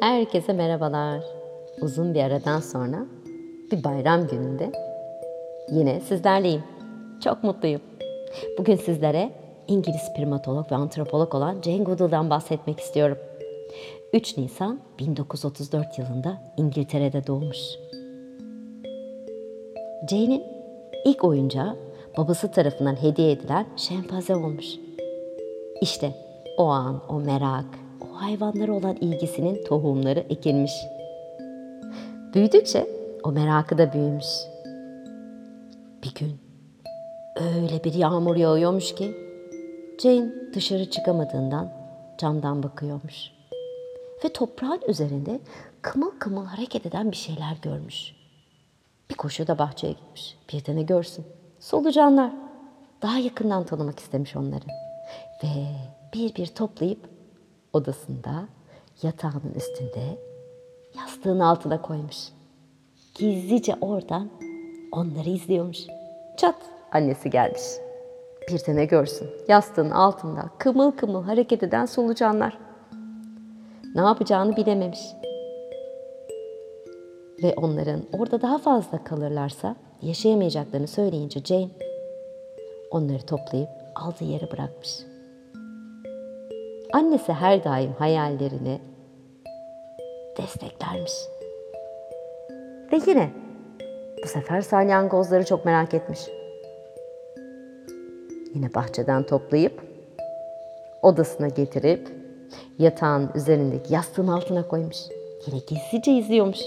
Herkese 0.00 0.52
merhabalar. 0.52 1.24
Uzun 1.80 2.14
bir 2.14 2.22
aradan 2.22 2.60
sonra 2.60 3.06
bir 3.72 3.84
bayram 3.84 4.26
gününde 4.26 4.72
yine 5.70 6.00
sizlerleyim. 6.00 6.62
Çok 7.24 7.44
mutluyum. 7.44 7.80
Bugün 8.58 8.76
sizlere 8.76 9.30
İngiliz 9.68 10.14
primatolog 10.16 10.72
ve 10.72 10.76
antropolog 10.76 11.34
olan 11.34 11.62
Jane 11.62 11.84
Goodall'dan 11.84 12.30
bahsetmek 12.30 12.80
istiyorum. 12.80 13.18
3 14.12 14.36
Nisan 14.38 14.80
1934 14.98 15.98
yılında 15.98 16.42
İngiltere'de 16.56 17.26
doğmuş. 17.26 17.58
Jane'in 20.10 20.42
ilk 21.04 21.24
oyuncağı 21.24 21.76
babası 22.18 22.50
tarafından 22.50 23.02
hediye 23.02 23.30
edilen 23.30 23.66
şempanze 23.76 24.36
olmuş. 24.36 24.66
İşte 25.82 26.14
o 26.56 26.64
an 26.64 27.02
o 27.08 27.20
merak, 27.20 27.85
o 28.12 28.22
hayvanlara 28.22 28.72
olan 28.72 28.96
ilgisinin 28.96 29.64
tohumları 29.64 30.20
ekilmiş. 30.20 30.72
Büyüdükçe 32.34 32.86
o 33.24 33.32
merakı 33.32 33.78
da 33.78 33.92
büyümüş. 33.92 34.26
Bir 36.04 36.14
gün 36.14 36.38
öyle 37.36 37.84
bir 37.84 37.94
yağmur 37.94 38.36
yağıyormuş 38.36 38.94
ki 38.94 39.26
Jane 39.98 40.32
dışarı 40.54 40.90
çıkamadığından 40.90 41.72
camdan 42.18 42.62
bakıyormuş. 42.62 43.30
Ve 44.24 44.32
toprağın 44.32 44.80
üzerinde 44.88 45.40
kımıl 45.82 46.10
kımıl 46.18 46.44
hareket 46.44 46.86
eden 46.86 47.10
bir 47.10 47.16
şeyler 47.16 47.56
görmüş. 47.62 48.12
Bir 49.10 49.14
koşuda 49.14 49.58
bahçeye 49.58 49.92
gitmiş. 49.92 50.38
Bir 50.52 50.64
de 50.64 50.76
ne 50.76 50.82
görsün? 50.82 51.26
Solucanlar. 51.60 52.32
Daha 53.02 53.18
yakından 53.18 53.64
tanımak 53.64 53.98
istemiş 53.98 54.36
onları. 54.36 54.64
Ve 55.44 55.48
bir 56.14 56.34
bir 56.34 56.46
toplayıp 56.46 57.15
odasında 57.76 58.48
yatağının 59.02 59.54
üstünde 59.56 60.18
yastığın 60.96 61.40
altına 61.40 61.82
koymuş. 61.82 62.16
Gizlice 63.14 63.74
oradan 63.80 64.30
onları 64.92 65.28
izliyormuş. 65.28 65.78
Çat 66.36 66.56
annesi 66.92 67.30
gelmiş. 67.30 67.62
Bir 68.48 68.66
de 68.66 68.76
ne 68.76 68.84
görsün? 68.84 69.28
Yastığın 69.48 69.90
altında 69.90 70.50
kımıl 70.58 70.90
kımıl 70.90 71.22
hareket 71.22 71.62
eden 71.62 71.86
solucanlar. 71.86 72.58
Ne 73.94 74.00
yapacağını 74.00 74.56
bilememiş. 74.56 75.00
Ve 77.42 77.54
onların 77.56 78.02
orada 78.12 78.42
daha 78.42 78.58
fazla 78.58 79.04
kalırlarsa 79.04 79.76
yaşayamayacaklarını 80.02 80.86
söyleyince 80.86 81.40
Jane 81.40 81.70
onları 82.90 83.26
toplayıp 83.26 83.68
aldığı 83.94 84.24
yere 84.24 84.50
bırakmış. 84.50 85.15
Annesi 86.92 87.32
her 87.32 87.64
daim 87.64 87.92
hayallerini 87.98 88.80
desteklermiş. 90.38 91.12
Ve 92.92 93.00
yine 93.06 93.30
bu 94.24 94.28
sefer 94.28 94.60
salyangozları 94.60 95.44
çok 95.44 95.64
merak 95.64 95.94
etmiş. 95.94 96.20
Yine 98.54 98.74
bahçeden 98.74 99.22
toplayıp 99.22 99.82
odasına 101.02 101.48
getirip 101.48 102.08
yatağın 102.78 103.30
üzerindeki 103.34 103.94
yastığın 103.94 104.28
altına 104.28 104.68
koymuş. 104.68 104.96
Yine 105.46 105.58
gizlice 105.58 106.12
izliyormuş. 106.12 106.60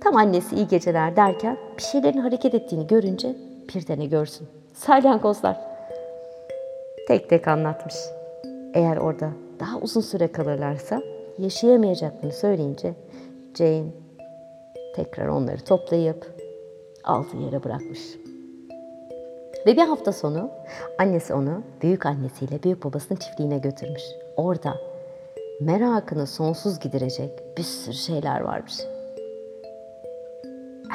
Tam 0.00 0.16
annesi 0.16 0.56
iyi 0.56 0.68
geceler 0.68 1.16
derken 1.16 1.56
bir 1.78 1.82
şeylerin 1.82 2.18
hareket 2.18 2.54
ettiğini 2.54 2.86
görünce 2.86 3.36
bir 3.74 3.86
de 3.86 3.98
ne 3.98 4.06
görsün. 4.06 4.48
Salyangozlar. 4.74 5.60
Tek 7.08 7.30
tek 7.30 7.48
anlatmış. 7.48 7.94
Eğer 8.74 8.96
orada 8.96 9.30
daha 9.60 9.78
uzun 9.78 10.00
süre 10.00 10.32
kalırlarsa 10.32 11.02
yaşayamayacaklarını 11.38 12.32
söyleyince 12.32 12.94
Jane 13.54 13.86
tekrar 14.96 15.28
onları 15.28 15.64
toplayıp 15.64 16.34
aldığı 17.04 17.36
yere 17.36 17.64
bırakmış. 17.64 18.00
Ve 19.66 19.76
bir 19.76 19.82
hafta 19.82 20.12
sonu 20.12 20.50
annesi 20.98 21.34
onu 21.34 21.62
büyük 21.82 22.06
annesiyle 22.06 22.62
büyük 22.62 22.84
babasının 22.84 23.18
çiftliğine 23.18 23.58
götürmüş. 23.58 24.02
Orada 24.36 24.74
merakını 25.60 26.26
sonsuz 26.26 26.78
giderecek 26.78 27.30
bir 27.58 27.62
sürü 27.62 27.94
şeyler 27.94 28.40
varmış. 28.40 28.74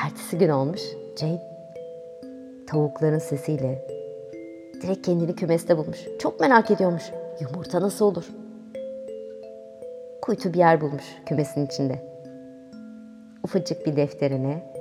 Ertesi 0.06 0.38
gün 0.38 0.50
olmuş 0.50 0.82
Jane 1.20 1.42
tavukların 2.68 3.20
sesiyle 3.20 3.88
direkt 4.82 5.06
kendini 5.06 5.36
kümeste 5.36 5.78
bulmuş. 5.78 6.00
Çok 6.20 6.40
merak 6.40 6.72
ediyormuş. 6.72 7.04
Yumurta 7.42 7.82
nasıl 7.82 8.06
olur? 8.06 8.30
Kuytu 10.22 10.54
bir 10.54 10.58
yer 10.58 10.82
bulmuş 10.82 11.04
kümesin 11.26 11.66
içinde. 11.66 12.12
Ufacık 13.44 13.86
bir 13.86 13.96
defterine 13.96 14.74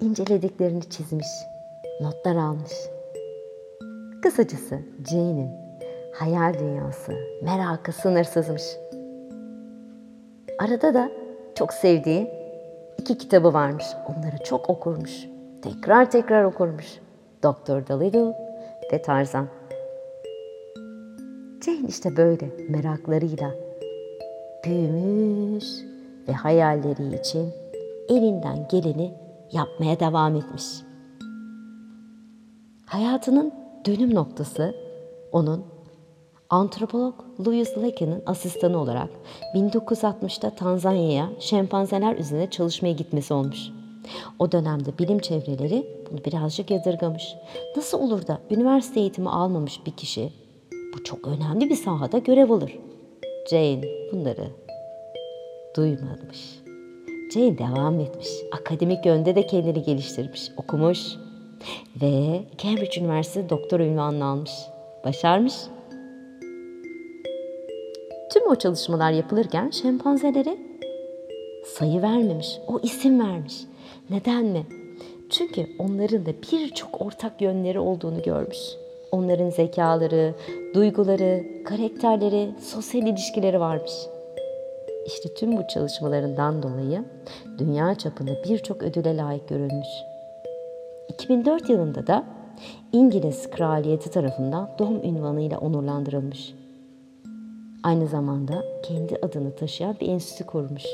incelediklerini 0.00 0.90
çizmiş, 0.90 1.26
notlar 2.00 2.36
almış. 2.36 2.72
Kısacası 4.22 4.78
Jane'in 5.10 5.50
hayal 6.14 6.58
dünyası, 6.58 7.12
merakı 7.42 7.92
sınırsızmış. 7.92 8.62
Arada 10.58 10.94
da 10.94 11.10
çok 11.54 11.72
sevdiği 11.72 12.30
iki 12.98 13.18
kitabı 13.18 13.52
varmış. 13.52 13.86
Onları 14.08 14.44
çok 14.44 14.70
okurmuş. 14.70 15.26
Tekrar 15.62 16.10
tekrar 16.10 16.44
okurmuş. 16.44 16.86
Doktor 17.42 17.86
Dolittle 17.86 18.34
ve 18.92 19.02
Tarzan. 19.02 19.48
Jane 21.64 21.88
işte 21.88 22.16
böyle 22.16 22.50
meraklarıyla 22.68 23.54
büyümüş 24.64 25.64
ve 26.28 26.32
hayalleri 26.32 27.20
için 27.20 27.52
elinden 28.08 28.68
geleni 28.70 29.14
yapmaya 29.52 30.00
devam 30.00 30.36
etmiş. 30.36 30.64
Hayatının 32.86 33.52
dönüm 33.86 34.14
noktası 34.14 34.74
onun 35.32 35.64
antropolog 36.50 37.14
Louis 37.46 37.78
Leakey'nin 37.78 38.22
asistanı 38.26 38.78
olarak 38.78 39.10
1960'ta 39.54 40.50
Tanzanya'ya 40.50 41.30
şempanzeler 41.38 42.16
üzerine 42.16 42.50
çalışmaya 42.50 42.92
gitmesi 42.92 43.34
olmuş. 43.34 43.68
O 44.38 44.52
dönemde 44.52 44.98
bilim 44.98 45.18
çevreleri 45.18 45.86
bunu 46.10 46.24
birazcık 46.24 46.70
yadırgamış. 46.70 47.34
Nasıl 47.76 48.00
olur 48.00 48.26
da 48.26 48.38
üniversite 48.50 49.00
eğitimi 49.00 49.30
almamış 49.30 49.86
bir 49.86 49.92
kişi 49.92 50.41
bu 50.94 51.04
çok 51.04 51.28
önemli 51.28 51.70
bir 51.70 51.76
sahada 51.76 52.18
görev 52.18 52.50
alır. 52.50 52.78
Jane 53.50 53.82
bunları 54.12 54.46
duymamış. 55.76 56.62
Jane 57.34 57.58
devam 57.58 58.00
etmiş. 58.00 58.28
Akademik 58.52 59.06
yönde 59.06 59.34
de 59.34 59.46
kendini 59.46 59.82
geliştirmiş, 59.82 60.50
okumuş 60.56 60.98
ve 62.02 62.42
Cambridge 62.58 63.00
Üniversitesi 63.00 63.48
doktor 63.48 63.80
ünvanını 63.80 64.24
almış. 64.24 64.52
Başarmış. 65.04 65.54
Tüm 68.32 68.48
o 68.48 68.54
çalışmalar 68.54 69.10
yapılırken 69.10 69.70
şempanzelere 69.70 70.58
sayı 71.66 72.02
vermemiş, 72.02 72.58
o 72.66 72.80
isim 72.82 73.20
vermiş. 73.20 73.54
Neden 74.10 74.44
mi? 74.44 74.66
Çünkü 75.30 75.66
onların 75.78 76.26
da 76.26 76.30
birçok 76.52 77.02
ortak 77.02 77.40
yönleri 77.40 77.78
olduğunu 77.78 78.22
görmüş. 78.22 78.58
Onların 79.12 79.50
zekaları, 79.50 80.34
duyguları, 80.74 81.44
karakterleri, 81.64 82.50
sosyal 82.60 83.06
ilişkileri 83.06 83.60
varmış. 83.60 83.92
İşte 85.06 85.34
tüm 85.34 85.56
bu 85.56 85.66
çalışmalarından 85.68 86.62
dolayı 86.62 87.04
dünya 87.58 87.94
çapında 87.94 88.30
birçok 88.44 88.82
ödüle 88.82 89.16
layık 89.16 89.48
görülmüş. 89.48 89.88
2004 91.08 91.68
yılında 91.68 92.06
da 92.06 92.24
İngiliz 92.92 93.50
kraliyeti 93.50 94.10
tarafından 94.10 94.70
doğum 94.78 95.04
ünvanıyla 95.04 95.58
onurlandırılmış. 95.58 96.54
Aynı 97.82 98.06
zamanda 98.06 98.64
kendi 98.82 99.16
adını 99.22 99.56
taşıyan 99.56 99.96
bir 100.00 100.08
enstitü 100.08 100.46
kurmuş. 100.46 100.84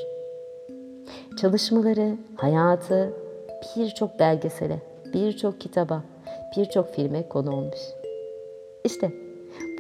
Çalışmaları, 1.41 2.17
hayatı 2.37 3.13
birçok 3.77 4.19
belgesele, 4.19 4.83
birçok 5.15 5.61
kitaba, 5.61 6.03
birçok 6.57 6.95
filme 6.95 7.29
konu 7.29 7.57
olmuş. 7.57 7.98
İşte 8.89 9.13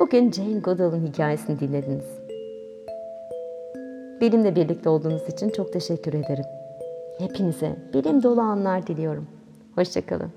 bugün 0.00 0.32
Jane 0.32 0.58
Goodall'ın 0.58 1.06
hikayesini 1.06 1.60
dinlediniz. 1.60 2.04
Benimle 4.20 4.56
birlikte 4.56 4.88
olduğunuz 4.88 5.28
için 5.28 5.50
çok 5.50 5.72
teşekkür 5.72 6.14
ederim. 6.14 6.44
Hepinize 7.18 7.76
bilim 7.94 8.22
dolu 8.22 8.40
anlar 8.40 8.86
diliyorum. 8.86 9.26
Hoşçakalın. 9.74 10.32